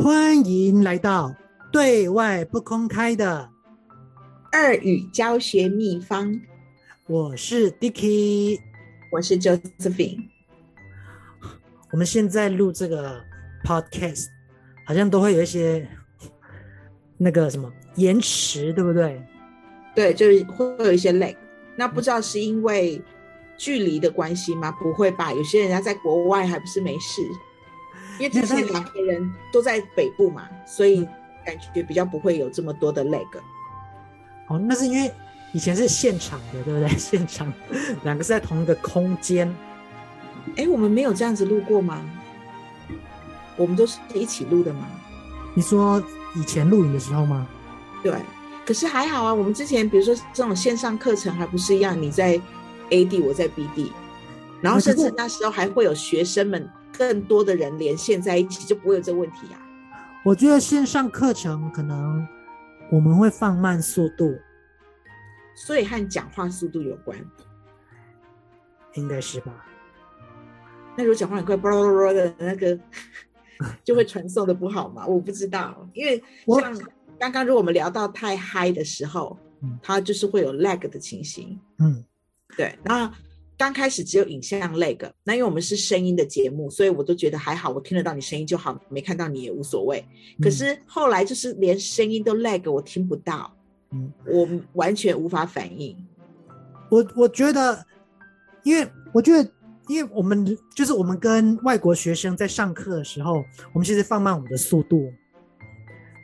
[0.00, 1.34] 欢迎来到
[1.72, 3.50] 对外不公开的
[4.52, 6.40] 二语教学秘方。
[7.08, 8.60] 我是 Dicky，
[9.10, 10.28] 我是 Josephine。
[11.90, 13.20] 我们现在录这个
[13.64, 14.26] Podcast，
[14.86, 15.88] 好像都会有一些
[17.16, 19.20] 那个什么延迟，对不对？
[19.96, 21.34] 对，就是会有一些 lag。
[21.74, 23.02] 那不知道是因为
[23.56, 24.70] 距离的关系吗？
[24.70, 25.32] 不会吧？
[25.32, 27.20] 有些人家在国外还不是没事。
[28.18, 31.06] 因为之前两个人都在北部嘛，所以
[31.44, 33.26] 感觉比较不会有这么多的 lag。
[34.48, 35.10] 哦，那是因为
[35.52, 36.88] 以前是现场的，对不对？
[36.98, 37.52] 现场
[38.02, 39.54] 两个是在同一个空间。
[40.56, 42.02] 哎，我们没有这样子录过吗？
[43.56, 44.88] 我们都是一起录的吗？
[45.54, 46.02] 你说
[46.34, 47.46] 以前录影的时候吗？
[48.02, 48.12] 对，
[48.64, 49.34] 可是还好啊。
[49.34, 52.40] 我们之前比如说这种线上课程还不是一样，你在
[52.90, 53.92] A 地，我在 B 地，
[54.60, 56.68] 然后甚至那时候还会有学生们。
[56.98, 59.62] 更多的人连线在一起，就不会有这个问题啊。
[60.24, 62.26] 我觉得线上课程可能
[62.90, 64.36] 我们会放慢速度，
[65.54, 67.16] 所以和讲话速度有关，
[68.94, 69.64] 应该是吧？
[70.96, 72.76] 那如果讲话很快，啵啵啵的那个，
[73.84, 75.06] 就会传送的不好嘛？
[75.06, 76.20] 我不知道，因为
[76.60, 76.76] 像
[77.16, 79.38] 刚刚如果我们聊到太嗨的时候，
[79.80, 81.58] 它就是会有 lag 的情形。
[81.78, 82.04] 嗯，
[82.56, 83.08] 对，那。
[83.58, 90.04] 刚开始只有影像 lag，那因为我们是声音的节目，所以我都觉得还好，我听得到你声音就好，没看到你也无所谓。
[90.40, 93.52] 可是后来就是连声音都 lag，我听不到，
[93.90, 95.96] 嗯，我完全无法反应。
[96.88, 97.84] 我我觉得，
[98.62, 99.50] 因为我觉得，
[99.88, 105.12] 因为我们就是我们跟外国学生在上课的时候，我们其实放慢我们的速度。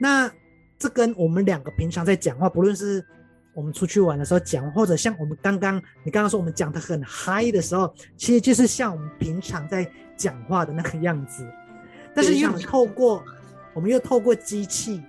[0.00, 0.32] 那
[0.78, 3.04] 这跟我们两个平常在讲话，不论是。
[3.54, 11.46] 我们出去玩的时候讲，或者像我们刚刚你刚刚说我们讲的很嗨的时候，其实就是像我们平常在讲话的那个样子。
[12.14, 13.24] 但是又透过，
[13.72, 15.02] 我们又透过机器，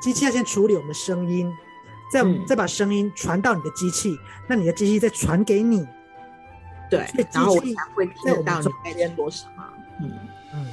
[0.00, 1.52] 机器要先处理我们的声音，
[2.12, 4.16] 再、嗯、再把声音传到你的机器，
[4.48, 5.86] 那你的机器再传给你。
[6.88, 9.64] 对，然后我才会听得到你在说什么。
[10.00, 10.12] 嗯
[10.54, 10.66] 嗯，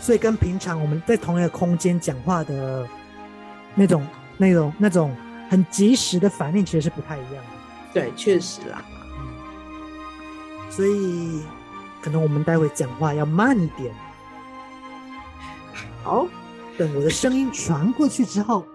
[0.00, 2.86] 所以跟平常我们在同一个空间讲话的
[3.74, 4.06] 那种、
[4.36, 5.16] 那种、那种。
[5.48, 7.50] 很及时的反应其实是不太一样的，
[7.92, 8.84] 对，确实啦。
[10.70, 11.42] 所以
[12.02, 13.94] 可能我们待会讲话要慢一点。
[16.02, 16.26] 好，
[16.76, 18.66] 等我的声音传过去之后，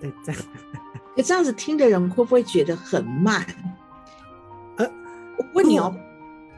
[0.00, 0.42] 对，这样。
[1.24, 3.44] 这样子听的人会不会觉得很慢？
[4.78, 4.86] 呃，
[5.36, 5.94] 我问你哦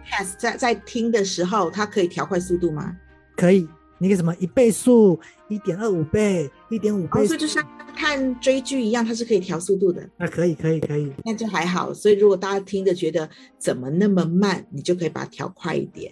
[0.08, 2.96] ，Pass 在在听的时候，它可以调快速度吗？
[3.36, 3.68] 可以。
[3.98, 5.20] 那个什么一倍速、
[5.52, 7.62] 一点二五倍、一点五倍所以就像
[7.94, 10.08] 看追剧一样，它是可以调速度的。
[10.16, 11.92] 那可以，可以，可以，那就还好。
[11.92, 16.10] 所以如果大家听着觉得怎么那么慢，你就可以把它调快一点。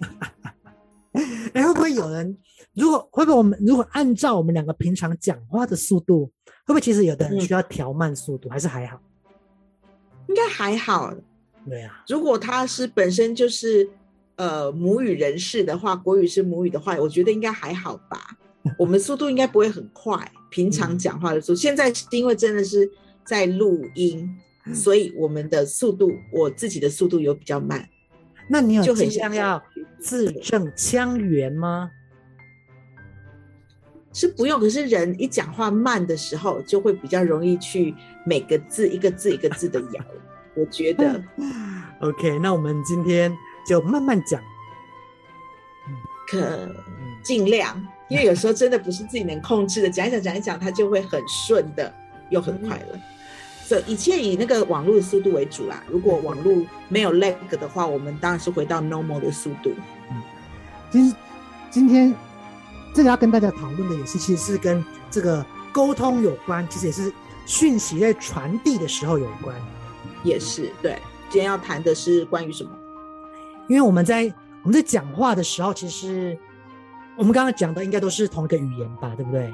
[1.55, 2.37] 哎，会不会有人？
[2.75, 6.27] 如果会不会我们如果按照我们两个平常讲话的速度，
[6.67, 9.01] 会不会其实有的人需要调慢速度，嗯、还是还好？
[10.29, 11.15] 应该还好。
[11.69, 13.89] 对啊，如果他是本身就是。
[14.37, 18.39] 呃，母语人士的话，国语是母语的话，我觉得应该还好吧。
[18.79, 21.57] 我们速度应该不会很快，平常讲话的速度。
[21.57, 22.91] 现在是因为真的是
[23.25, 24.29] 在录音，
[24.75, 27.89] 所以我们的速度，我自己的速度有比较慢。
[28.49, 29.63] 那你有就很像要
[29.99, 31.91] 字正腔圆吗？
[34.13, 37.95] 是不用，可是人一讲话慢的时候，就会比较容易去
[38.27, 40.05] 每个字一个字一个字的咬。
[40.57, 41.23] 我觉得，
[42.01, 43.37] OK，那我们今天。
[43.67, 44.43] 就慢慢讲，
[46.27, 46.75] 可
[47.23, 51.91] 尽量，因为有时候真的不是自己能控制的，讲一讲讲一讲，它就会很顺的，
[52.29, 53.01] 又很快了。
[53.65, 55.81] 所以一切以那个网络的速度为主啦。
[55.89, 56.53] 如果网络
[56.89, 59.73] 没有 lag 的话，我们当然是回到 normal 的速度。
[60.11, 60.23] 嗯，
[60.91, 61.15] 其实
[61.71, 62.13] 今天
[62.93, 67.13] 这个要跟大家讨论的也是，其实是跟这个沟通有关，其实也是
[67.47, 69.55] 讯息在传递的时候有关。
[70.25, 70.99] 也是对。
[71.29, 72.71] 今天要谈的是关于什么？
[73.69, 74.25] 因为我们在
[74.65, 76.37] 我们在讲话的时候，其实
[77.17, 79.53] 我们刚刚讲的应该都是同一个语言吧，对不对？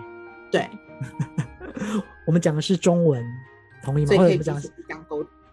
[0.50, 0.70] 对，
[2.26, 3.24] 我们讲的是中文，
[3.82, 4.10] 同意吗？
[4.10, 4.72] 或者我们讲是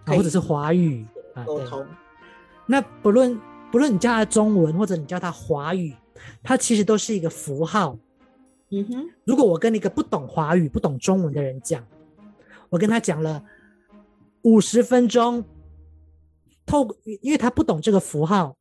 [0.05, 1.05] 或者是华语
[1.45, 1.85] 沟通。
[2.65, 3.39] 那不论
[3.71, 5.95] 不论你叫它中文，或者你叫它华语，
[6.43, 7.97] 它其实都是一个符号。
[8.69, 9.09] 嗯哼。
[9.25, 11.83] 如果我跟一个不懂华语、不懂中文的人讲，
[12.69, 13.43] 我跟他讲了
[14.43, 15.43] 五十分钟。
[16.65, 16.87] 透，
[17.21, 18.55] 因为他不懂这个符号，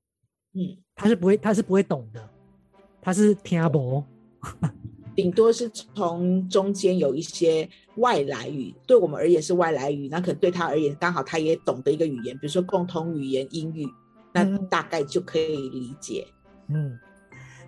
[0.55, 2.29] 嗯，他是不会，他是不会懂的，
[3.02, 4.02] 他是听不，
[5.14, 13.88] 顶多是从中间有一些外来语，对我们而言是外来语，那可能对他而言刚好他也懂得一个语言，比如说共同语言英语，
[14.32, 16.26] 那大概就可以理解。
[16.69, 16.96] 嗯，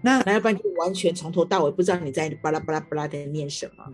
[0.01, 3.85] 那那要不然就完全从头到尾不知道你在巴拉巴拉巴拉的念什么。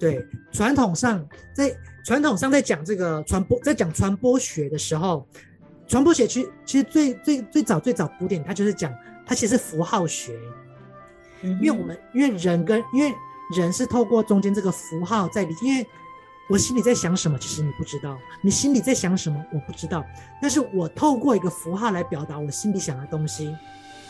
[0.00, 0.22] 对，
[0.52, 1.24] 传统上
[1.54, 1.74] 在
[2.04, 5.26] 传统上在讲这个传播，在讲传播学的时候，
[5.86, 8.92] 传播学其实其实最最最早最早古典，它就是讲
[9.28, 10.36] 它其实是符号学，
[11.42, 13.14] 嗯、因为我们因为人跟因为
[13.54, 15.86] 人是透过中间这个符号在理，因为
[16.48, 20.04] 我心里在想什么，其实你不知道，你心里在想什么，我不知道，
[20.40, 23.54] 但是我透过一个符号来表达我心里想的东西，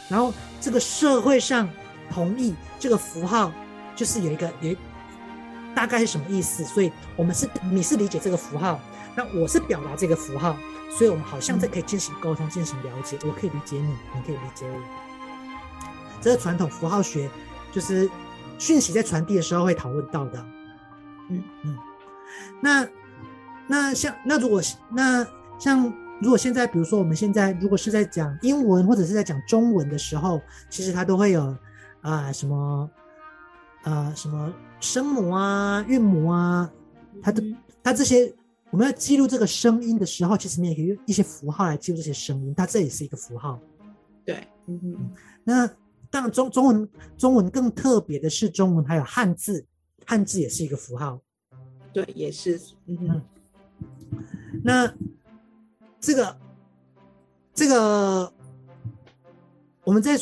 [0.09, 1.69] 然后这个社会上
[2.09, 3.53] 同意这个符号
[3.97, 4.75] 就是有一个有。
[5.75, 6.65] 大概是什么意思？
[6.65, 8.81] 所以我们是你是理解这个符号，
[9.15, 10.57] 那我是表达这个符号，
[10.91, 13.17] 所以我们好像在可以进行沟通、进行了解。
[13.23, 15.08] 我可以理解你，你可以理解我。
[16.21, 17.29] 这是传统符号学
[17.73, 18.09] 就是
[18.59, 20.47] 讯息在传递的时候会讨论到的。
[21.31, 21.79] 嗯嗯。
[22.61, 22.89] 那
[23.67, 24.61] 那像那如果
[24.91, 25.27] 那
[25.59, 31.43] 像如果现在比如说我们现在如果是在讲英文或者是在讲中文的时候，其实它都会有
[32.01, 32.91] 啊、呃、什么。
[33.85, 36.69] 啊、呃，什么声母啊、韵母啊，
[37.23, 37.41] 它的
[37.81, 38.35] 它这些，
[38.71, 43.59] 我们要记录这个声音的时候，其实你也可以用一些符号来记录这些声音，它这也是一个符号。
[44.27, 45.11] 对，嗯嗯。
[45.45, 45.71] 那
[46.11, 49.65] 当然中中文中文更特别的是，中文还有汉字，
[50.07, 51.21] 汉字也是一个符号。
[51.93, 52.61] 对，也是。
[52.87, 53.23] 嗯哼。
[54.63, 54.93] 那
[56.01, 56.37] 这个
[57.55, 58.33] 这个
[59.85, 60.19] 我们在。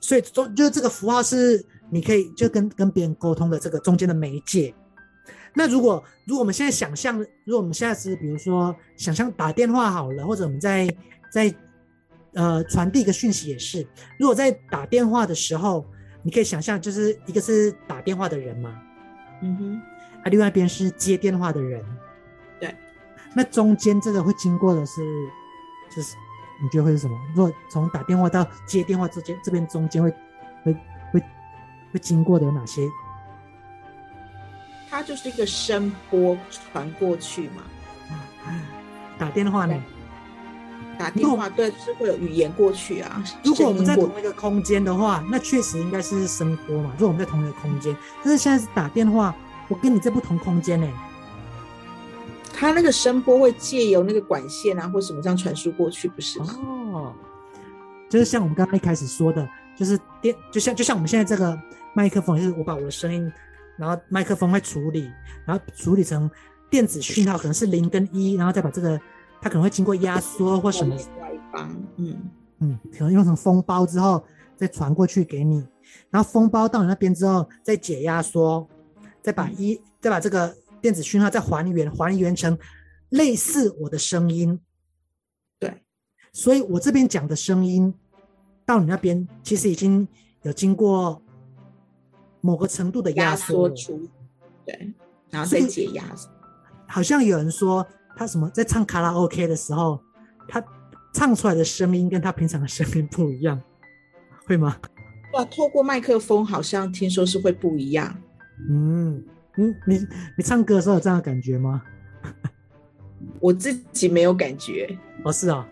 [0.00, 4.74] 所以中就是这个符号是你可以就跟跟别人沟通的这个中间的媒介。
[5.52, 10.88] 那如果如果我们现在想象，如果我们现在是比如说想象打电话好了，或者我们在
[11.30, 11.54] 在
[12.38, 13.84] 呃传递一个讯息也是，
[14.18, 15.84] 如果在打电话的时候，
[16.22, 18.80] 你可以想象就是一个是打电话的人嘛，
[19.42, 19.82] 嗯哼，
[20.22, 21.84] 啊，另外一边是接电话的人，
[22.60, 22.72] 对，
[23.34, 25.02] 那中间这个会经过的是
[25.94, 26.14] 就是。
[26.60, 27.16] 你觉得会是什么？
[27.36, 30.12] 如果从打电话到接电话之间，这边中间会
[30.64, 30.72] 会
[31.12, 31.22] 会
[31.92, 32.82] 会经过的有哪些？
[34.90, 37.62] 它就是一个声波传过去嘛。
[39.16, 39.80] 打电话呢？
[40.98, 43.22] 打电话对，是会有语言过去啊。
[43.44, 46.92] 如果我们在同一个空间的话，那确实应该是声波嘛。
[46.98, 49.34] 如果我们在同一个空间，但是现在是打电话，
[49.68, 50.88] 我跟你在不同空间呢。
[52.52, 56.46] 它那个声波会借由那个管线啊，或什么这样传输过去，不是吗？
[56.66, 57.14] 哦，
[58.10, 61.56] 就是像我们刚刚一开始说的，就是电，就像就像我们现在这个
[61.94, 63.32] 麦克风，就是我把我的声音，
[63.76, 65.08] 然后麦克风会处理，
[65.44, 66.28] 然后处理成
[66.68, 69.00] 电子讯号，可能是零跟一，然后再把这个，
[69.40, 70.96] 它可能会经过压缩或什么，
[71.96, 72.30] 嗯。
[72.60, 74.24] 嗯，可能用成封包之后
[74.56, 75.64] 再传过去给你，
[76.10, 78.68] 然后封包到你那边之后再解压缩，
[79.22, 80.56] 再把一、嗯、再把这个。
[80.80, 82.56] 电子讯号再还原，还原成
[83.08, 84.60] 类似我的声音，
[85.58, 85.82] 对，
[86.32, 87.92] 所以我这边讲的声音
[88.64, 90.06] 到你那边，其实已经
[90.42, 91.20] 有经过
[92.40, 94.08] 某个程度的压缩出，
[94.64, 94.94] 对，
[95.30, 96.30] 然后再解压缩。
[96.86, 97.84] 好像有人说
[98.18, 100.00] 他什么在唱卡拉 OK 的时候，
[100.48, 100.62] 他
[101.12, 103.60] 唱出来的声音跟他平常的声音不一样，
[104.44, 104.76] 会吗？
[105.34, 108.12] 哇，透过麦克风好像听说是会不一样，
[108.68, 109.24] 嗯。
[109.60, 109.98] 嗯，你
[110.36, 111.82] 你唱歌的时候有这样的感觉吗？
[113.40, 114.96] 我自己没有感觉。
[115.24, 115.68] 哦，是啊，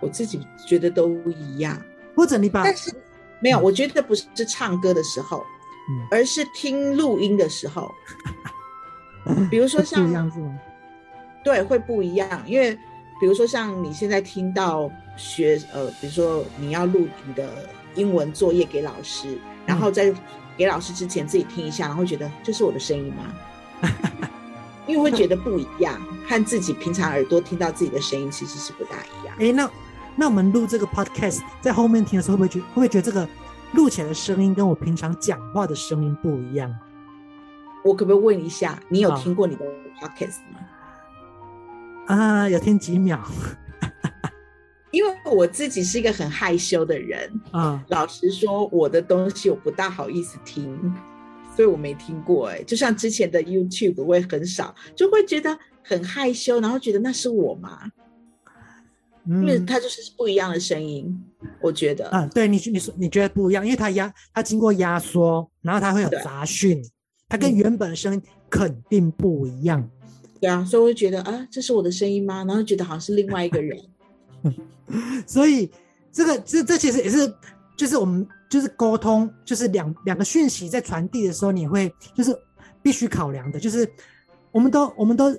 [0.00, 1.80] 我自己觉得都一样。
[2.16, 2.92] 或者你把，但是
[3.40, 5.44] 没有，我觉得不是唱歌的时候，
[5.90, 7.92] 嗯，而是听录音的时候。
[9.48, 10.30] 比如说像？
[11.44, 12.74] 对，会不一样，因为
[13.20, 20.12] 比如说像你现在听到学呃，比如说你要录你的英文作业给老师，然后在。
[20.56, 23.34] 给老师之前自己听一下，然后觉得这是我的声音吗？
[24.86, 29.34] 因为会觉得不一样，和自己平常耳朵听到自己的声音其实是不大一样。
[29.40, 29.68] 哎，那
[30.14, 33.28] 那我们录这个 podcast 在后面听的时候，会不会觉会不会觉得这个
[33.72, 36.72] 录起来的声音跟我平常讲话的声音不一样？
[37.84, 39.64] 我可不可以问一下，你有听过你的
[40.00, 40.60] podcast 吗？
[42.06, 43.22] 啊，有听几秒。
[44.90, 50.94] 因为我自己是一个很害羞的人啊，老实说，我的东西我不大好意思听，
[51.56, 52.46] 所以我没听过。
[52.46, 57.90] 哎，就像之前的 YouTube，我也很少，就会觉得很害羞，然后觉得那是我吗？
[59.26, 61.12] 嗯，因为它就是不一样的声音，
[61.60, 62.08] 我觉得。
[62.10, 66.80] 啊，对你，你说你觉得不一样，因为它压，它经过压缩，然后它会有杂讯，
[67.28, 69.90] 它跟原本的声音肯定不一样。
[70.44, 72.44] 对啊，所以我就觉得啊，这是我的声音吗？
[72.44, 73.80] 然后觉得好像是另外一个人。
[75.26, 75.70] 所以，
[76.12, 77.32] 这个这这其实也是，
[77.78, 82.38] 就是我们就是沟通，就是两两个讯息在传递的时候，你会就是
[82.82, 83.90] 必须考量的，就是
[84.52, 85.34] 我们都我们都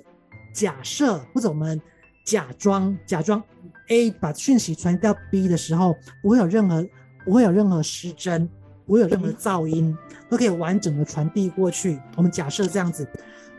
[0.52, 1.80] 假设或者我们
[2.24, 3.40] 假装假装
[3.86, 6.84] A 把讯息传到 B 的时候，不会有任何
[7.24, 8.50] 不会有任何失真，
[8.84, 9.96] 不会有任何噪音，
[10.28, 12.00] 都可以完整的传递过去。
[12.16, 13.06] 我们假设这样子，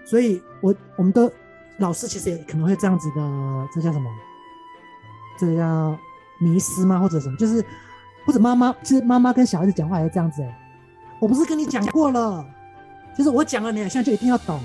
[0.09, 1.31] 所以我我们的
[1.79, 4.09] 老师其实也可能会这样子的，这叫什么？
[5.37, 5.97] 这叫
[6.39, 6.99] 迷失吗？
[6.99, 7.35] 或者什么？
[7.37, 7.63] 就是
[8.25, 10.57] 或者妈妈，其实妈妈跟小孩子讲话也是这样子哎，
[11.19, 12.45] 我不是跟你讲过了，
[13.17, 14.59] 就是我讲了，你好像就一定要懂。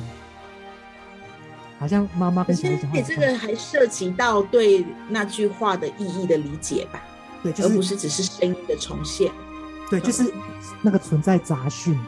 [1.79, 7.03] 好像妈妈跟小孩讲话，而且这个还涉及到对那句话的意义的理解吧？
[7.43, 9.33] 对，就是、而不是只是声音的重现。
[9.91, 10.33] 对，就是
[10.81, 11.99] 那个存在杂讯，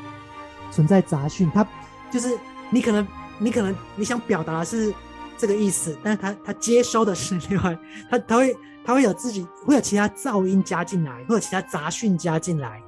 [0.71, 1.67] 存在杂讯，它
[2.11, 2.38] 就是
[2.71, 3.07] 你可能
[3.38, 4.93] 你可能你想表达的是
[5.37, 7.79] 这个意思，但是他他接收的是另外，
[8.11, 12.81] 他他会他会有自己会有其他噪音加进来，会有其他杂讯加进来，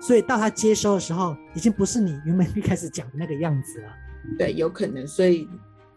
[0.00, 3.92] 所以到他接收的时候，已经不是你原本一开始讲的那个样子了。
[4.38, 5.48] 对，有可能，所以。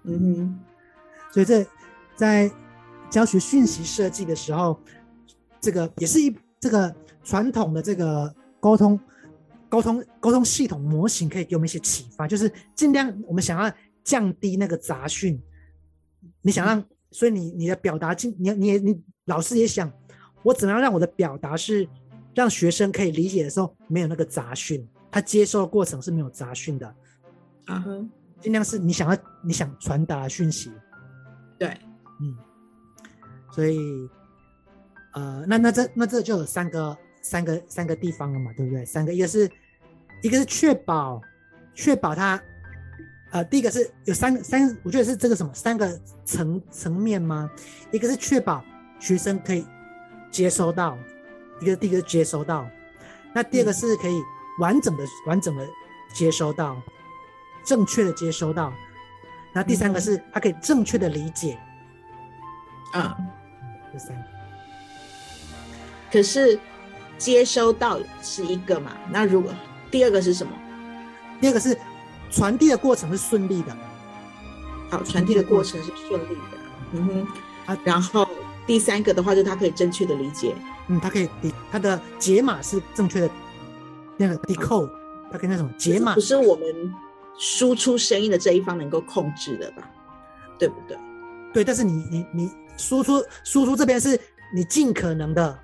[0.03, 0.59] 嗯哼，
[1.33, 1.65] 所以这
[2.15, 2.49] 在
[3.09, 4.79] 教学讯息设计的时候，
[5.59, 8.97] 这个也是一这个传统的这个沟通
[9.67, 13.69] 沟通沟通系统模型，可以给我们一些启发，就是尽量我们想要
[14.07, 15.37] 降低那个杂讯，
[16.41, 19.91] 你想让，所以你你的表达进，你你你老师也想，
[20.43, 21.85] 我怎么样让我的表达是
[22.33, 26.95] 让学生可以理解的时候没有那个杂讯，他接收的过程是没有杂讯的，
[27.65, 28.09] 啊哼。
[28.39, 30.71] 尽量是你想要你想传达的讯息，
[31.57, 31.69] 对，
[32.21, 32.37] 嗯，
[33.51, 34.07] 所以，
[35.15, 38.85] 呃，那那这那这就有三个三个三个地方了嘛，对不对？
[38.85, 39.49] 三个，一个是
[40.21, 41.19] 一个是确保
[41.73, 42.39] 确保他，
[43.31, 47.49] 呃，第一个是有三个三，我觉得是这个什么三个层层面吗？
[47.91, 48.63] 一个是确保
[48.99, 49.65] 学生可以
[50.31, 50.97] 接收到，
[51.61, 52.67] 一个第一个是接收到，
[53.33, 54.21] 那第二个是可以
[54.59, 55.67] 完整的、嗯、完整的
[56.13, 56.81] 接收到。
[57.65, 58.71] 正确的接收到，
[59.51, 61.59] 那第三个是他可以正确的理解，
[62.93, 63.27] 啊、嗯，
[63.91, 64.23] 第三个。
[66.09, 66.57] 可是
[67.17, 68.93] 接收到是一个嘛？
[69.09, 69.53] 那如果
[69.91, 70.53] 第二个是什么？
[71.41, 71.77] 第二个是
[72.29, 73.75] 传递的过程是顺利的。
[74.89, 76.57] 好，传递的过程是顺利的。
[76.93, 77.27] 嗯哼，
[77.65, 78.27] 啊，然后
[78.65, 80.55] 第三个的话，就是他可以正确的理解。
[80.87, 81.29] 嗯，他可以，
[81.71, 83.29] 他的解码是正确的，
[84.17, 84.89] 那个 decode，
[85.31, 86.13] 他可以那种解码。
[86.13, 86.93] 不是我们。
[87.39, 89.87] 输出声音的这一方能够控制的吧，
[90.57, 90.97] 对不对？
[91.53, 94.19] 对，但是你你你输出输出这边是
[94.51, 95.59] 你尽可能的，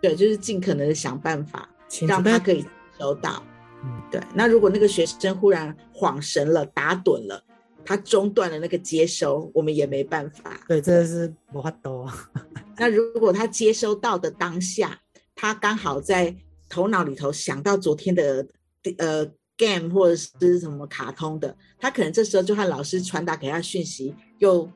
[0.00, 1.68] 对，就是尽可能的想办法
[2.08, 2.64] 让他可以
[2.98, 3.42] 收到。
[3.84, 4.20] 嗯，对。
[4.34, 7.44] 那如果那个学生忽然恍神了、打盹了，
[7.84, 10.58] 他中断了那个接收，我们也没办法。
[10.66, 12.10] 对，这个是没法多。
[12.78, 14.98] 那如果他接收到的当下，
[15.34, 16.34] 他刚好在
[16.68, 18.46] 头脑里头想到昨天的
[18.98, 19.30] 呃。
[19.56, 24.68] game 或者是什么卡通的，他可能这时候就和老师传达给他讯息又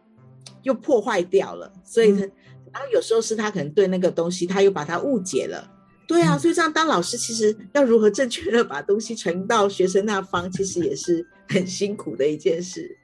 [0.62, 2.30] 又破坏掉了，所以，嗯、
[2.72, 5.68] 然后有时候是他可能对那个东西他又把它误解了，
[6.08, 12.96] 对啊，嗯、所以这样当老师其实要如何正确的把东西传到学生那方，其实也是很辛苦的一件事。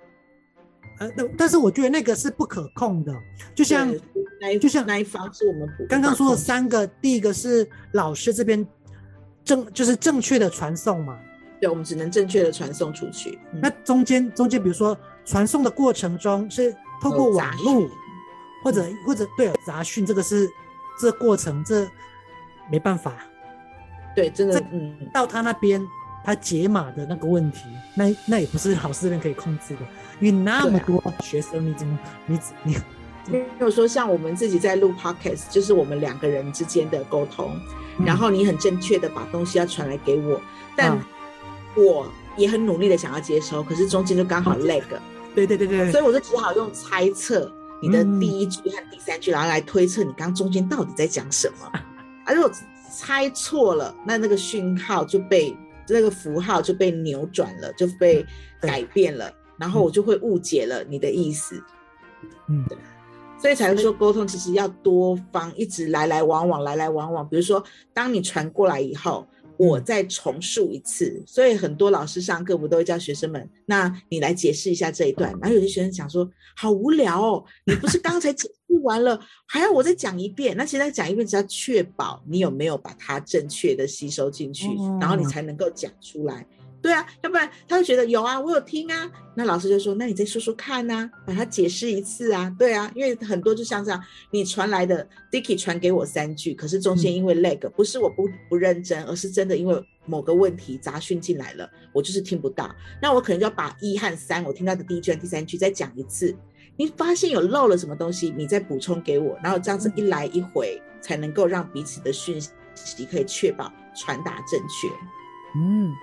[0.99, 3.13] 呃，那但是我觉得那个是不可控的，
[3.55, 3.93] 就像
[4.61, 8.67] 就像那一方是我们刚刚说的三个，第一个是老师这边
[9.45, 11.19] 正就是正确的传送嘛。
[11.61, 13.39] 对，我们只能正确的传送出去。
[13.53, 17.89] 嗯、那中间中间，比如说传送的过程中是透过网络，
[18.63, 20.49] 或者或者对杂讯，这个是
[21.01, 21.87] 这个、过程这
[22.71, 23.13] 没办法。
[24.15, 25.81] 对，真的，嗯，到他那边
[26.25, 29.81] 他解码的那个问题，那那也不是老师人可以控制的，
[30.21, 32.77] 因为那么多学生，啊、你怎么你你？
[33.27, 37.59] 没有说像我们自己在录 podcast，就是我们两个人之间的沟通，
[37.99, 40.41] 嗯、然后你很正确的把东西要传来给我，
[40.77, 40.91] 但。
[40.91, 41.07] 啊
[41.77, 42.07] 我
[42.37, 44.81] 也很努力的想要接收，可是中间就刚好 lag。
[45.35, 47.53] 对对对对，所以我就只好用猜测
[47.83, 51.73] 你的第一句和第三句，然后来推测你刚刚中间到底在讲什么。
[52.25, 52.51] 啊，如果
[52.91, 55.57] 猜错了，那那个讯号就被
[55.89, 58.25] 那个符号就被扭转了，就被
[58.61, 61.63] 改变了，然后我就会误解了你的意思。
[62.49, 62.79] 嗯，对，
[63.39, 67.29] 所以才会说沟通其实要多方一直来来往往，来来往往。
[67.29, 67.63] 比如说，
[67.93, 69.27] 当你传过来以后。
[69.57, 75.31] 我再重述一次，所以很多老师上课不都会叫学生们，那你来解释一下这一段。
[75.41, 80.57] 然后有些学生讲说，好无聊哦，你不是刚才解释完了，还要我再讲一遍？
[80.57, 84.67] 那其实讲一遍只要确保你有没有把它正确的吸收进去，
[85.01, 86.47] 然后你才能够讲出来。
[86.85, 89.11] 对啊，要不然他会觉得有啊，我有听啊。
[89.35, 92.55] 那老师就说，那你再说说看啊，把它解释一次啊。
[92.59, 93.99] 对啊，因为很多就像这样，
[94.31, 106.37] 你传来的 Dicky 传给我三句，可是中间因为 lag，、嗯、不是我不不认真，而是真的因为某个问题杂讯进来了，我就是听不到，那我可能就要把一和三我听到的第一句和第三句再讲一次。
[106.77, 112.39] 你发现有漏了什么东西，你再补充给我，然后这样子一来一回，才能够让彼此的讯
[112.75, 114.89] 息可以确保传达正确。
[115.57, 115.95] 嗯，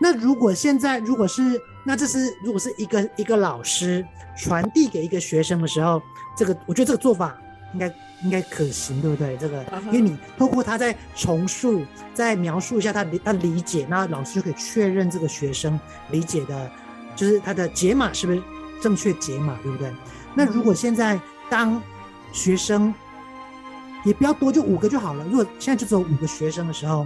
[0.00, 4.04] 那如果现在如果是那这是如果是一个一个老师
[4.36, 6.00] 传递给一个学生的时候，
[6.36, 7.36] 这个我觉得这个做法
[7.72, 7.92] 应该。
[8.24, 9.36] 应该可行，对不对？
[9.36, 11.84] 这个，因为你透过他在重述，
[12.14, 15.76] 再描述一下他他理解，那老师就可以确认这个学生
[16.12, 16.70] 理解的，
[17.16, 18.40] 就是他的解码是不是
[18.80, 19.92] 正确解码，对不对？
[20.36, 21.20] 那如果现在
[21.50, 21.82] 当
[22.32, 22.94] 学生
[24.04, 25.24] 也不要多，就五个就好了。
[25.24, 27.04] 如果现在就只有五个学生的时候，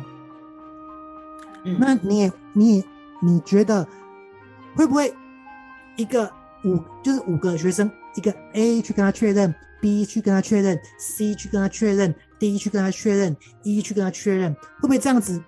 [1.67, 2.85] 嗯，那你也你也
[3.21, 3.87] 你觉得
[4.77, 5.13] 会不会
[5.97, 6.33] 一个
[6.65, 15.43] 五就是五个学生，一个 A 去跟他确认？B 去跟他确认，C 去跟他确认，D 去跟他确认，E 去跟他确认，会不会这样子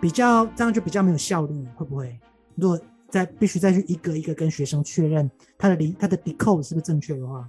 [0.00, 1.66] 比较这样就比较没有效率？
[1.74, 2.18] 会不会？
[2.54, 2.78] 如果
[3.08, 7.48] 再必须再去一个一个跟学生确认他的离他的 decode 是不是正确的话，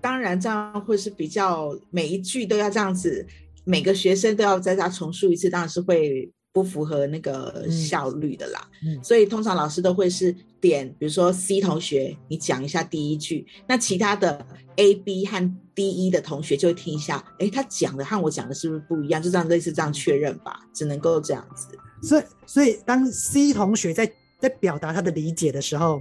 [0.00, 3.26] 当然这样会是比较每一句都要这样子，
[3.68, 6.32] 每个学生都要在家重述一次，当然是会。
[6.50, 8.68] 不符合那个效率的啦，
[9.00, 14.44] 所以通常老师都会是点，比如说 C 同学，你讲一下第一句，那其他的
[14.74, 19.22] A、B 和 D、E 的同学就会听一下，哎，他讲的和我讲的是不是不一样？
[19.22, 21.68] 就这样类似这样确认吧，只能够这样子。
[22.02, 24.10] 所以，所以当 C 同学在
[24.40, 26.00] 在表达他的理解的时候。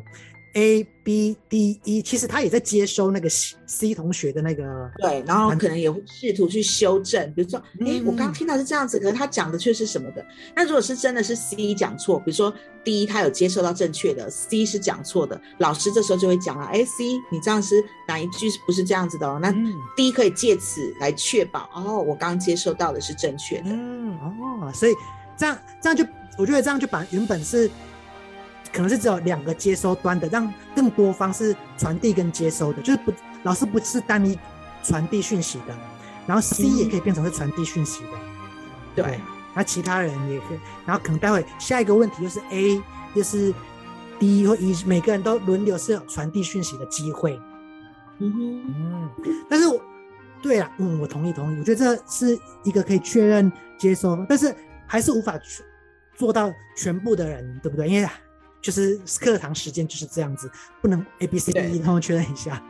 [0.57, 10.25] A B D E，其实他也在接收那个 C 同学的那个对，然后可能也会试图去修正，比如说，哎、欸，我刚刚听到是这样子，可是他讲的却是什么的？
[10.55, 12.51] 那如果是真的是 C 讲错，比如说
[12.83, 17.75] D 他有接收到正确的，C 是讲错的，老师这时候就会讲了，哎、欸、，C 你这样是
[18.07, 19.37] 哪一句不是这样子的哦？
[19.39, 19.53] 那
[19.95, 24.95] D 可以借此来确保，哦，我刚刚接收到的是正确的，嗯，哦，所以
[25.37, 26.03] 这样这样就
[26.35, 27.69] 我觉得这样就把原本是。
[28.77, 34.37] 可能是只有两个接收端的，让更多方是传递跟接收的，就是不老师不是单一
[34.83, 35.75] 传递讯息的，
[36.27, 38.21] 然后 C 也可以变成是传递讯息的，嗯、
[38.95, 39.19] 对，
[39.55, 42.79] 那其他人也可以，然后可能待会下一个问题就是 A
[43.15, 43.51] 又是
[44.19, 47.41] D 或 E，每个人都轮流是有传递讯息的机会，
[48.19, 49.09] 嗯哼，嗯，
[49.49, 49.81] 但是我
[50.39, 54.53] 对啊，嗯，我同意同意，我觉得这是一个可以确认接收，但是
[54.85, 55.33] 还是无法
[56.15, 57.89] 做到全部的人，对不对？
[57.89, 58.07] 因为
[58.61, 60.49] 就是课堂时间就是这样子，
[60.81, 62.61] 不能 A B C D E，然后确认一下。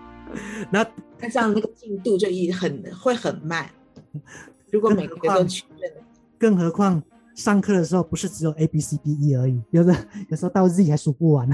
[0.72, 3.70] 然 后那这样那个进度就一很会很慢。
[4.72, 5.92] 如果每个都确认，
[6.38, 7.02] 更何况
[7.34, 9.96] 上课的时候不是只有 A B C D E 而已，有的
[10.30, 11.50] 有时候到 Z 还数不完。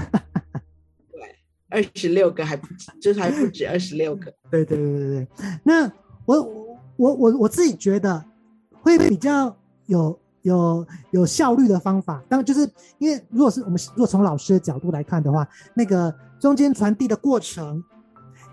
[1.12, 1.36] 对，
[1.68, 4.34] 二十六个还不止，就是还不止二十六个。
[4.50, 5.28] 对对对对对。
[5.62, 5.90] 那
[6.26, 6.42] 我
[6.96, 8.24] 我我我自己觉得
[8.72, 10.18] 会比较有。
[10.44, 17.82] 有有效率的方法，当然就是因为如果是我们如果从老师的角度来看的话，那个中间传递的过程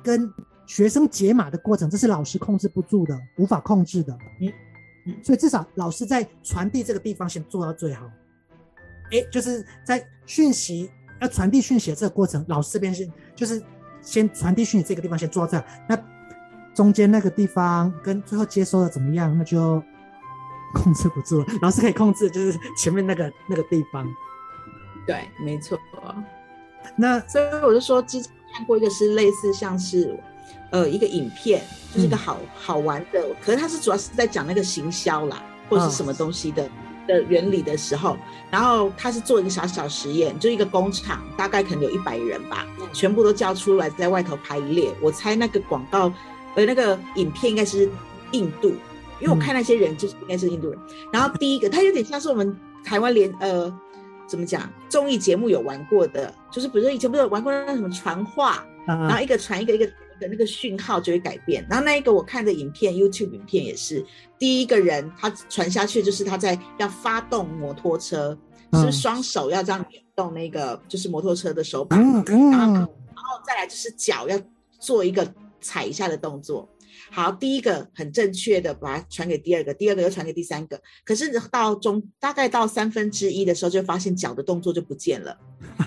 [0.01, 0.31] 跟
[0.65, 4.17] 学生解码的过程，这是老师控制不住的，无法控制的。
[4.39, 4.51] 嗯
[5.07, 8.09] 嗯，所以至少老师在传递这个地方先做到最好。
[9.11, 13.61] 诶，就是在讯息要传递讯息的这个过程，老师这边先就是
[14.01, 15.99] 先传递讯息这个地方先做到这样，那
[16.73, 19.83] 中间那个地方跟最后接收的怎么样，那就。
[20.71, 24.07] 控制不住，老师可以控制，就是前面那个那个地方。
[25.05, 25.79] 对，没错。
[26.95, 30.17] 那所以我就说，之前看过一个是类似像是，
[30.71, 31.61] 呃，一个影片，
[31.93, 36.69] 就是一个好、嗯、好玩的，可是它是主要是在讲那个行销啦，或者是什么东西的、哦、
[37.07, 38.17] 的原理的时候，
[38.49, 44.93] 然后他是做一个小小实验，就一个工厂，大概可能有一百人吧，全部都叫出来在外头排列。
[45.01, 46.11] 我猜那个广告，
[46.55, 47.89] 呃，那个影片应该是
[48.31, 48.73] 印度。
[49.21, 53.71] 因为我看那些人就是应该是印度人，嗯、然后第一个他有点像是我们台湾联呃
[54.27, 64.03] 怎么讲综艺节目有玩过的，就是比如说以前不是有玩过那什么传话，嗯、然后一个传一个一个一个那个讯号就会改变，然后那一个我看的影片 YouTube 影片也是
[64.39, 68.37] 第一个人他传下去就是他在要发动摩托车，
[68.71, 74.39] 嗯、是双手要这样扭动那个就是摩托车的手把，嗯嗯、然后然后再来就是脚要
[74.79, 75.27] 做一个
[75.59, 76.67] 踩一下的动作。
[77.09, 80.81] 好，第一个很正确的把它传给第二个，第二个又传给第三个。
[81.03, 85.37] 可是到中大概到三分之一的时候，就发现脚的动作就不见了，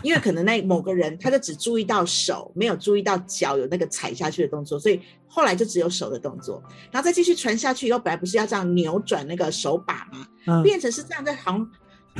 [0.02, 6.62] 因为可能那某个人他就只注意到手，没有注意到脚有那个踩下去的动作，所以后来就只有手的动作。
[6.90, 10.26] 然后再继续传下去以后，本来不是要这样扭转那个手把吗？
[10.46, 11.66] 嗯、变成是这样在行。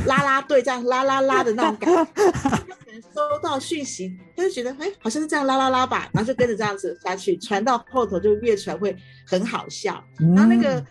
[0.06, 10.02] 拉拉队这样拉拉拉的那种感觉，可能收到讯息，他就觉得哎、欸，好像是这样拉拉拉吧，然后就跟着这样子下去，传到后头就越传会很好笑。
[10.18, 10.84] 然后那个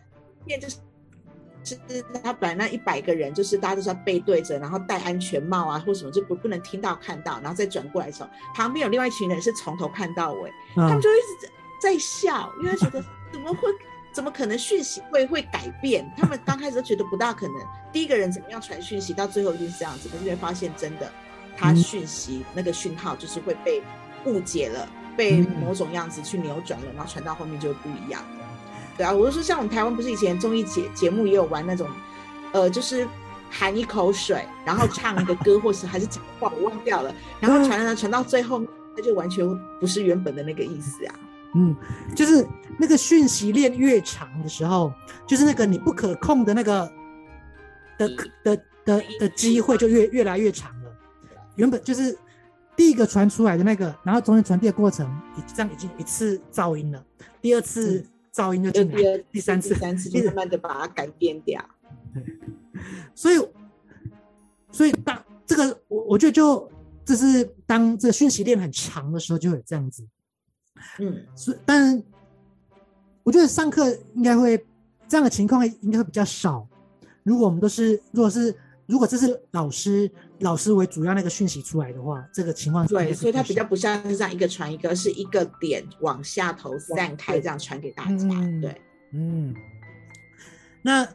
[0.46, 0.78] 面就是
[2.24, 11.50] 他本来那一百个人，就是大家都是要背对着，然后戴安全帽啊，或什么就不不能听到看到，然后再转过来的时候，旁边有另外一群人是从头看到尾，嗯、他们就一直
[11.82, 13.70] 在笑，因为觉得怎么会，
[14.13, 16.10] 怎么可能讯息会会改变？
[16.15, 17.56] 他们刚开始都觉得不大可能，
[17.91, 21.12] 第一个人怎么样传讯息，到最后一定是这样子，可是会发现真的，
[21.58, 23.82] 他讯息、嗯、那个讯号就是会被
[24.26, 28.23] 误解了，被某种样子去扭转了，然后传到后面就会不一样。
[28.95, 31.89] 对啊，我就说，像我们台湾不是以前综艺节节目也有玩那种，
[32.52, 33.08] 呃，就是
[33.49, 38.62] 含一口水，然后唱一个歌，或是还是讲话，我忘掉了，然后传传传到最后，
[38.95, 39.43] 那就完全
[39.80, 41.15] 不是原本的那个意思啊。
[41.56, 41.76] 嗯，
[42.16, 42.48] 就是
[42.80, 44.94] 那个讯息链越长的时候，
[45.28, 46.92] 就是那个你不可控的那个
[47.98, 48.10] 的
[48.44, 50.92] 的的的机会就越越来越长了。
[51.56, 52.18] 原本就是
[52.76, 55.10] 第一个传出来的那个，然后中间传递的过程，
[55.54, 57.06] 这样已经一次噪音了，
[57.42, 58.00] 第二次。
[58.00, 61.63] 嗯噪音就进来，第三次，第三次就 慢慢的把它改变掉。
[63.13, 63.38] 所以，
[64.72, 66.68] 所以当这个，我我觉得就
[67.06, 70.04] 这是当这个讯息链很长的时候，就会这样子。
[71.00, 72.02] 嗯，所以，但
[73.24, 74.58] 我觉得上课应该会
[75.08, 76.67] 这样的情况应该会比较少。
[77.24, 78.56] 如果我们都是，如果是。
[78.86, 88.12] 如果这是老师老师为主要那个讯息出来的话，这个情况对，所以它比较不像是这样一个传一个，是一个点往下头散开，这样传给大家。
[88.12, 88.82] 嗯、对，
[89.13, 89.56] 嗯。
[90.82, 91.08] 那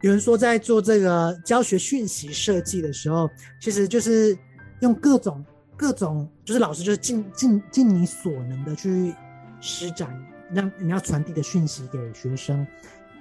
[0.00, 3.30] 有人说，在做这个教学讯息设计的时候，
[3.60, 4.36] 其实就是
[4.80, 5.42] 用各种
[5.78, 9.14] 各种，就是老师就是尽尽尽你所能的去
[9.60, 10.14] 施展，
[10.52, 12.66] 让你要传递的讯息给学生。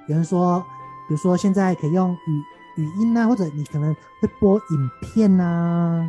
[0.08, 0.60] 有人说，
[1.08, 2.44] 比如说现在可以用语。
[2.78, 3.92] 语音啊，或者你可能
[4.22, 6.08] 会播影片啊，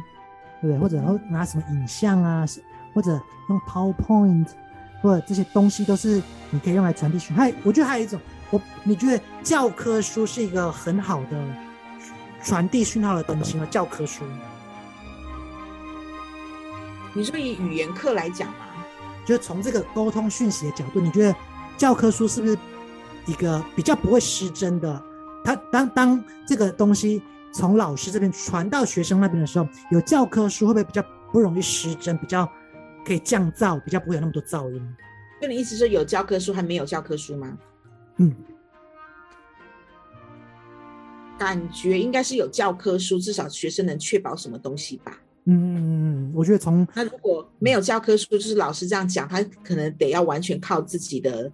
[0.60, 0.78] 对不对？
[0.78, 2.44] 或者会拿什么影像啊，
[2.92, 4.46] 或者用 PowerPoint，
[5.00, 7.40] 或者这些东西都是你可以用来传递讯息。
[7.40, 11.42] 还我觉得还有一种，我你觉得教科书是一个很好的
[12.44, 13.66] 传递讯号的东西吗？
[13.70, 14.22] 教科书？
[17.18, 18.66] 你说以语言课来讲吗？
[19.26, 21.34] 就是从这个沟通讯息的角度，你觉得
[21.76, 22.56] 教科书是不是
[23.26, 25.02] 一个比较不会失真的？
[25.44, 27.20] 他当当这个东西
[27.52, 32.48] 从老师这边传到学生那边的时候，有教科书会不会比较不容易失真，比较
[33.04, 34.80] 可以降噪，比较不会有那么多噪音？
[35.42, 37.58] 那你意思是有教科书还没有教科书吗？
[38.18, 38.32] 嗯，
[41.36, 45.18] 感觉应该是有教科书，至少学生能确保什么东西吧？
[45.50, 45.76] 嗯嗯
[46.28, 51.50] 嗯，我觉得从那如果没有教科书，就是老师这样讲，他可能得要完全靠自己的。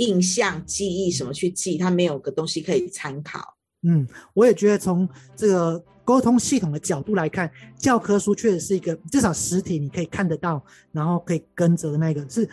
[0.00, 3.54] 印象、记忆什么去记，他没有个东西可以参考。
[3.82, 5.06] 嗯，我也觉得从
[5.36, 12.48] 这个沟通系统的角度来看，教科书确实是一个至少实体你可以看得到，然后可以跟着的那个，是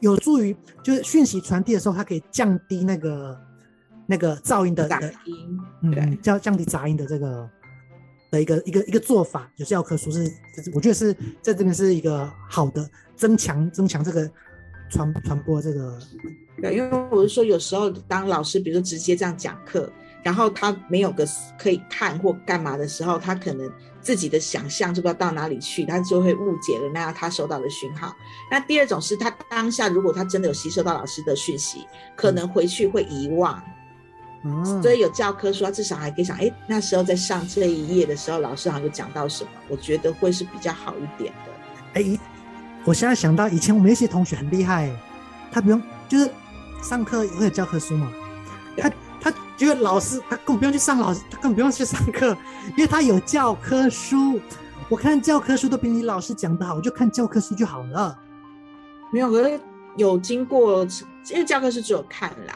[0.00, 3.40] 有助于就是讯息传递的时候，它可以降低那个
[4.06, 7.48] 那个噪音的杂音，嗯，降降低杂音的这个
[8.30, 9.50] 的一个一个一个做法。
[9.56, 10.30] 有教科书是，
[10.72, 11.12] 我觉得是
[11.42, 14.30] 在这边是一个好的增强增强这个。
[14.92, 15.96] 传传播这个，
[16.60, 19.88] 对，因为我是说，有时候当老师，比如说直接这样讲课，
[20.24, 21.24] 然后他没有个
[21.56, 28.12] 可以看或干嘛的时候，他可能自己的想象就不知道到哪里去，他就会误解了那他收到的讯号。
[28.50, 33.62] 那第二种是他当下如果他真的有吸收到老师的讯息，可能回去会遗忘。
[34.82, 42.00] 所以有教科书，他至少还可以想，哎，那时候在上这一页的时候，老师好像有讲到什么，我觉得会是比较好一点的。
[42.00, 42.18] 哎。
[42.86, 44.90] 我现在想到以前我们有些同学很厉害，
[45.52, 46.30] 他不用就是
[46.82, 48.10] 上课会有教科书嘛，
[48.74, 52.34] 他他觉得老师他根本不用去上老师，他根本不用去上课，
[52.70, 54.40] 因为他有教科书。
[54.88, 58.18] 我看教科书都比你老师讲的好，我就看教科书就好了。
[59.12, 59.60] 没有，可是
[59.98, 60.82] 有经过，
[61.30, 62.54] 因为教科书只有看啦。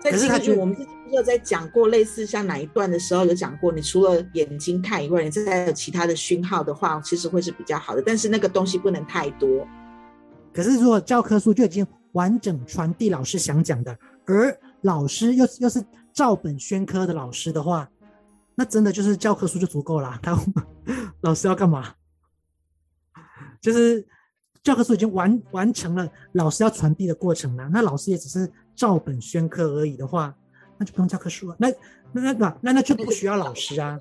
[0.00, 8.02] 在京剧，我们之前有在讲过类似像哪一段的时候有讲过，你除了眼睛看以外，你再有其他的讯号的话，其实会是比较好的。
[8.04, 9.68] 但是那个东西不能太多。
[10.54, 15.84] 可是如果教科书就已经完整传递老师想讲的，而老师又又是
[16.14, 17.86] 照本宣科的老师的话，
[18.54, 20.18] 那真的就是教科书就足够了。
[20.22, 20.34] 他
[21.20, 21.92] 老师要干嘛？
[23.60, 24.06] 就是
[24.62, 28.50] 教科书已经完完成了老师要传递的过程了，那老师也只是。
[28.80, 30.34] 照本宣科而已的话，
[30.78, 31.56] 那就不用教科书了。
[31.58, 31.68] 那
[32.12, 34.00] 那那那那就不需要老师啊，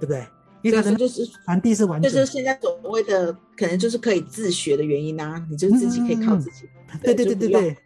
[0.00, 0.26] 对不对？
[0.62, 6.66] 因为他就是传递是完全，就是现在所谓的可能就是可以自学的原因啊，你就自己可以靠自己。
[6.90, 7.76] 嗯、对对对对对。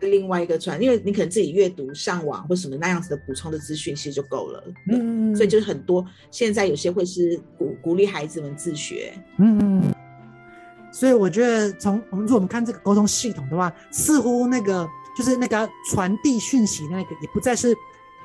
[0.00, 4.62] 另外一个传，因为你可能自己阅读、上网或什么那样子的补充的资讯，其实就够了。
[4.90, 9.14] 嗯，所以就是很多现在有些会是鼓鼓励孩子们自学。
[9.38, 9.82] 嗯。
[10.92, 17.76] 所以我觉得，从我们如果我们看这个沟通系统的话，似乎那个就是那个传递讯息那个，也不再是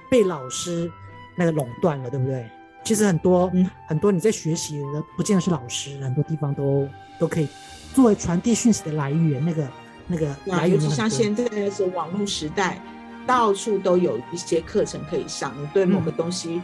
[0.10, 0.92] 被老师
[1.36, 2.50] 那个垄断了，对不对？
[2.84, 6.88] 其实很多、嗯、很多你在学习的，不见得是老师，很多地方都
[7.20, 7.48] 都可以
[7.94, 9.44] 作为传递讯息的来源。
[9.44, 9.68] 那个
[10.08, 12.80] 那个来源，尤其像现在是网络时代，
[13.26, 15.52] 到处都有一些课程可以上。
[15.60, 16.62] 你对某个东西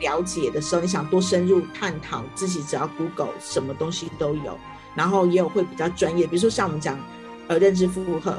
[0.00, 4.58] 了解的时候，嗯、你想多深入探讨，自己只要 Google，什么东西都有。
[4.96, 6.98] 然后也有会比较专业，比如说像我们讲
[7.46, 8.36] 呃认知负荷，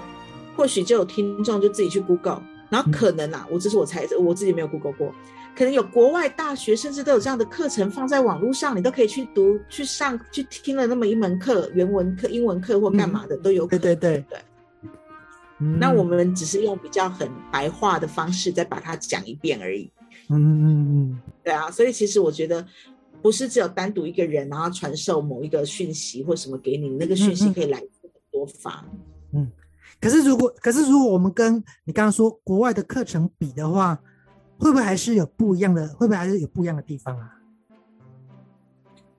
[0.56, 5.14] 或许就有听众就自己去 Google，然后可能啊，我这是我猜测，我自己没有 Google 过。
[5.56, 13.82] 可能有国外大学甚至都有这样的课程放在网络上，你都可以去读、去上、去听了那么一门课，原文课、英文课或干嘛的、嗯、都有可能。
[13.82, 14.40] 对对对对。
[15.80, 19.90] 那我们只是用比较很白话的方式再把它讲一遍而已。
[20.30, 21.22] 嗯嗯嗯。
[21.44, 22.64] 对啊，所以其实我觉得
[23.28, 28.86] 不是只有单独一个人然后传授某一个讯息或什么给你，那个讯息可以来自很多方。
[29.34, 29.52] 嗯。
[30.00, 34.00] 可是如果可是如果我们跟你刚刚说国外的课程比的话。
[34.60, 35.88] 会不会还是有不一样的？
[35.90, 37.32] 会不会还是有不一样的地方啊？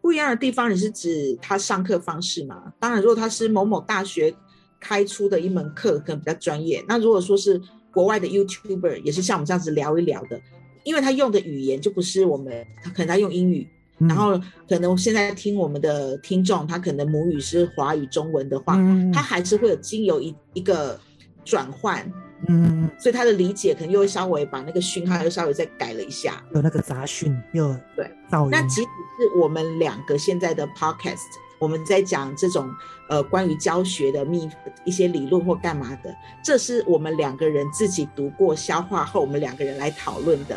[0.00, 2.72] 不一样的地方，你是指他上课方式吗？
[2.80, 4.34] 当然，如果他是某某大学
[4.80, 6.84] 开出的一门课，可能比较专业。
[6.88, 10.40] 那如果说是国外的 YouTuber，也是像我们这样子聊一聊的，
[10.82, 20.98] 因为他用的语言就不是我们，他可能他用英语，嗯、然后可能现在听我们的听众，他可能母语是华语中文的话，嗯、他还是会有经由一一个
[21.44, 22.10] 转换。
[22.46, 28.08] 嗯，所以他的理解可能又会稍微把那个讯号又稍微再改了一下，有那个杂讯又对。
[28.48, 31.18] 那即使是我们两个现在的 podcast，
[31.58, 32.70] 我们在讲这种
[33.08, 34.48] 呃关于教学的秘
[34.84, 40.56] 一些理论或干嘛的，这是我们两个人自己读过消化后，我们两个人来讨论的。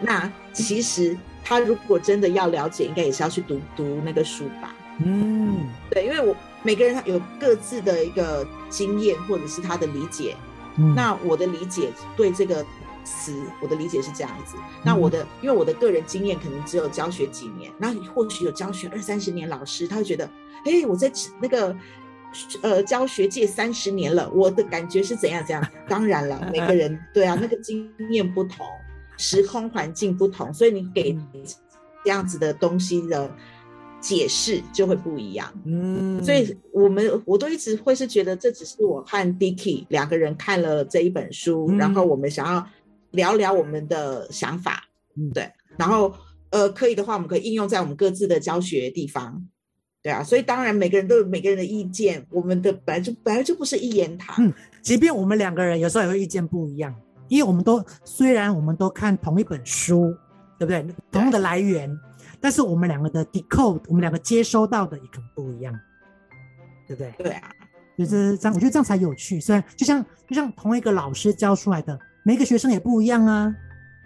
[0.00, 1.14] 那其实
[1.48, 4.74] 他如果真的要了解，应该也是要去读读那个书吧。
[5.02, 10.36] 嗯，对，因为我每个人他有各自的一个经验或者是他的理解。
[10.94, 12.64] 那我的理解对这个
[13.02, 14.56] 词，我的理解是这样子。
[14.84, 20.24] 那我的，因为我的个人经验可能只有教学几年，那或许有教学二三十年老师，他会觉得，
[20.64, 21.74] 哎，我在那个
[22.62, 25.66] 呃教学界三十年了，我的感觉是怎样怎样。
[25.88, 28.64] 当然了，每个人对啊，那个经验不同，
[29.18, 31.12] 时空环境不同，所以你给
[32.02, 33.30] 这样子的东西的。
[34.00, 42.64] 解释就会不一样，嗯，所以我们我都一直会是觉得这只是我和 Dicky 两个人看了这一本书，嗯，然后我们想要
[43.10, 44.84] 聊聊我们的想法，
[45.16, 46.14] 嗯，对，然后
[46.50, 49.44] 呃可以的话，我们可以应用在我们各自的教学地方，
[50.00, 56.94] 对啊，所以当然每个人都有每个人的意见，我们的本来就本来就不是一言堂，嗯，即便我们两个人有时候也会意见不一样，
[57.28, 60.14] 因为我们都虽然我们都看同一本书，
[60.58, 60.86] 对不对？
[61.10, 61.98] 同样的来源。
[62.40, 65.74] 但是我们两个的 decode，我们两个接收到的也可能不一样，
[66.86, 67.12] 对不对？
[67.18, 67.50] 对啊，
[67.98, 69.40] 就是这样，我觉得这样才有趣。
[69.40, 73.52] 虽然就像就像同一个老师教出来的，每个学生也不一样啊，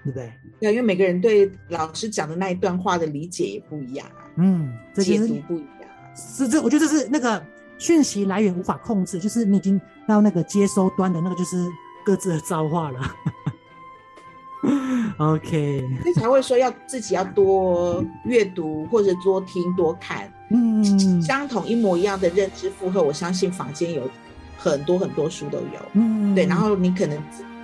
[0.03, 0.33] 对不对？
[0.61, 5.91] 对，因为每个人对老师讲的那一段话的理解也不一样啊，嗯，这解读不一样。
[6.17, 7.45] 是这，我觉得这是那个
[7.77, 11.69] 讯息来源无法控制，就是你已经到那个接收端的那个，就是
[12.05, 13.15] 各自的造化了。
[15.19, 24.09] OK，所以才会说要自己要多阅读或者多听多看，嗯，相同一模一样的认知负荷，我相信房间有
[24.57, 26.47] 很多很多书都有，嗯，对。
[26.47, 27.21] 然后你可能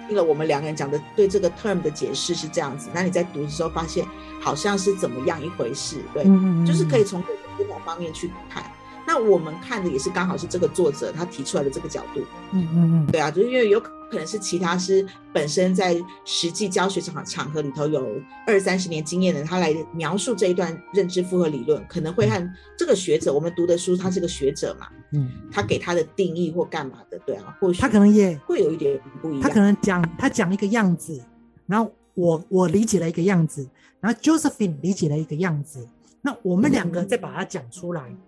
[0.08, 4.04] 听了我们两个人讲的对这个 term 的解释是这样子，那你在读的时候发现
[4.40, 8.64] 好像是怎么样一回事，对，嗯，就是可以从各种不同方面去看。
[9.06, 12.20] 那我们看的也是刚好是这个作者他提出来的这个角度，
[12.52, 31.22] 嗯嗯嗯，对啊，就是因为有可能是其他师本身在实际教学场场合里头有二三十年经验的，他来描述这一段认知负荷理论，可能会和这个学者，我们读的书，他是个学者嘛，嗯，他给他的定义或干嘛的，对啊，或许他可能也会有一点不一样，他可能讲他讲一个样子，
[31.66, 33.68] 然后我我理解了一个样子，
[34.00, 35.86] 然后 Josephine 理解了一个样子，
[36.22, 38.02] 那我们两个再把它讲出来。
[38.08, 38.18] 嗯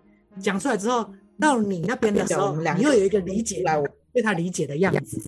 [0.40, 5.20] 讲出来之后，到你那边的时候，你又有一个理解，来我对他理解的样子，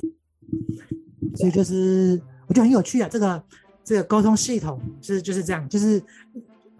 [1.36, 3.08] 所以就是我觉得很有趣啊。
[3.08, 3.42] 这个
[3.84, 6.02] 这个沟通系统是就是这样，就是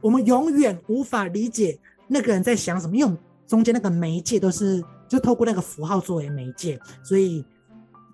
[0.00, 7.44] 我们永远无法理解那个人在想什么，因为中间那个媒介都是就透过那个符号作为媒介，所以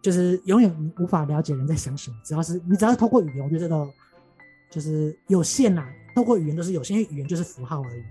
[0.03, 2.17] 就是永远无法了解人在想什么。
[2.25, 3.89] 只要是你只要是透过语言，我觉得这个
[4.71, 5.89] 就是有限啦。
[6.15, 8.03] 透过语言都是有限，因为语言就是符号而已。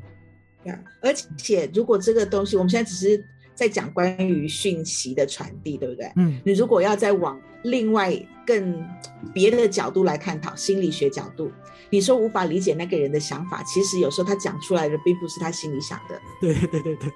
[0.64, 3.24] 对而且，如果这个东西，我们现在只是
[3.58, 6.12] 在讲关于讯息的传递，对不对？
[6.16, 8.16] 嗯，你如果要再往另外
[8.46, 8.88] 更
[9.34, 11.52] 别的角度来探讨心理学角度，
[11.90, 16.22] 你说无法理解那个人的想法，其实有时候他讲出来的并不是他心里想的。
[16.40, 17.12] 对对对对，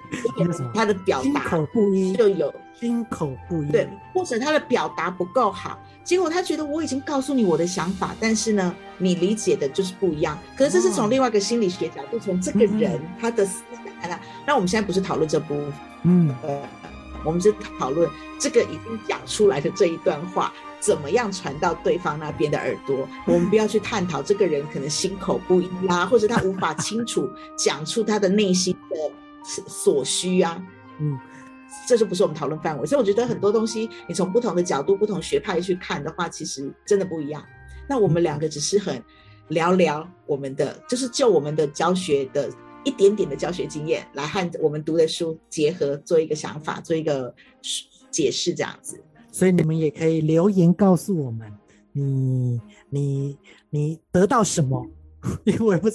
[0.74, 10.36] 他的表达口不一，就有心口不一，对，或者他的表达不够好，结果他觉得我已经告诉你我的想法，但是呢，你理解的就是不一样。
[10.56, 13.62] 可是这是从另外一个心理学角度，从、哦、这个人、嗯、他的思
[14.02, 14.20] 想来看。
[14.46, 15.72] 那我们现在不是讨论这部分。
[16.04, 16.62] 嗯，呃，
[17.24, 23.08] 我们是讨论这个已经讲出来的这一段话，怎么样传到对方那边的耳朵。
[23.24, 28.96] 我们不要去探讨这个人可能心口不一啦，或者他无法清楚讲出他的内心的
[29.44, 30.60] 所需啊。
[30.98, 31.16] 嗯，
[31.86, 32.84] 这就不是我们讨论范围？
[32.84, 37.40] 所以我觉得很多东西，你从不同的角度、不同学派去看的话，其实真的不一样。
[37.88, 39.00] 那我们两个只是很
[39.48, 42.50] 聊聊我们的，就是就我们的教学的。
[42.84, 47.34] 一点点的教学经验来和我们读的书结合，做一个想法，做一个
[48.10, 49.00] 解释，这样子。
[49.30, 51.50] 所以你们也可以留言告诉我们，
[51.92, 53.38] 你你
[53.70, 54.86] 你得到什么？
[55.44, 55.88] 因为我也不，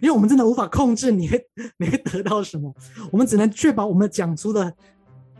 [0.00, 1.46] 因为我们真的无法控制你会
[1.78, 2.74] 你会得到什么，
[3.12, 4.74] 我们只能确保我们讲出的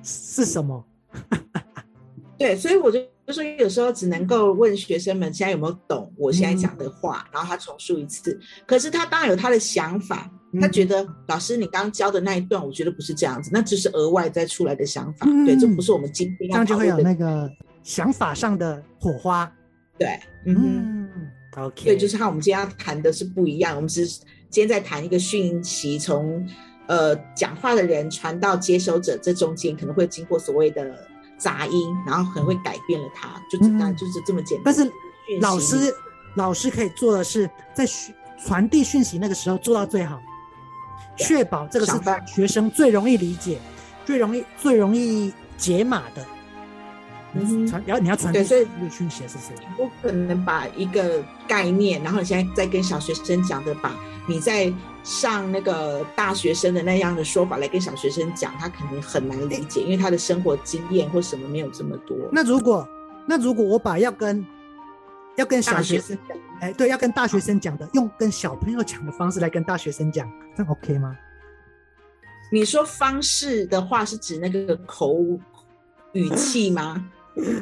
[0.03, 0.85] 是什么。
[2.39, 8.41] 对，所以我就就说有时候只能够问学生们现在有没有懂我现在讲的话，嗯、然后他重述一次。
[8.67, 10.31] 可是他当然有他的想法。
[10.61, 15.27] 他觉得老师，你刚刚教的那一段，我觉得不是这样子，那只是额外再出来的想法。
[15.27, 17.51] 嗯、对，这不是我们今天要这样就会有那个
[17.83, 19.51] 想法上的火花。
[19.99, 21.85] 对，嗯，嗯，OK。
[21.85, 23.75] 对，就是和我们今天要谈的是不一样。
[23.77, 26.47] 我们是今天在谈一个讯息从
[26.87, 30.95] 呃讲话的人传到接收者，这中间可能会经过所谓的
[31.39, 34.65] 杂音，然后可能会改变了它，就这样，就是这么简单。
[34.65, 34.93] 但是
[35.41, 35.95] 老师
[36.35, 37.87] 老师可以做的是在
[38.45, 40.21] 传递讯息那个时候做到最好。
[41.23, 41.93] 确保这个是
[42.27, 43.59] 学生最容易理解、
[44.05, 46.25] 最容易、最容易解码的。
[47.35, 49.61] 嗯，传，然后你要传递这个讯息是什么？
[49.79, 53.91] 不可能把一个概念，然后你现在在跟小学生讲的，把
[54.27, 54.71] 你在
[55.03, 62.15] 上那个大学生的那样的说法来跟小学生讲，他可能很难理解，因为他的生活经验或什么没有这么多。
[62.31, 62.87] 那如果，
[63.25, 64.45] 那如果我把要跟
[65.37, 71.17] 要跟小学生讲，哎，对，要跟大学生讲的，用跟小朋友讲的方式来跟大学生讲，这样 OK 吗？
[72.51, 75.17] 你说方式的话，是指那个口
[76.13, 77.09] 语气吗？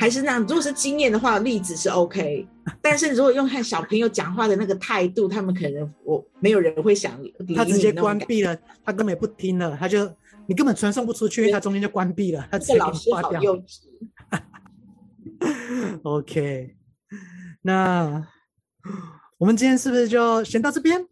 [0.00, 0.40] 还是那样？
[0.40, 2.44] 如果是经验的话，例子是 OK。
[2.82, 10.12] 但是如果用看小朋友讲话的那个态度，他们可能我没有人会想理，他直接关闭了，他根本也不听了，他就
[10.46, 12.98] 你根本传送不出去，他中间就关闭了，他直接挂掉。
[12.98, 13.78] 这老师好幼稚。
[16.02, 16.74] OK。
[17.62, 18.26] 那
[19.38, 21.06] 我们今天是不是就先到这边？